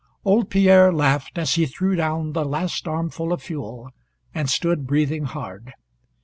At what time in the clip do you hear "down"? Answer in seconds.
1.95-2.31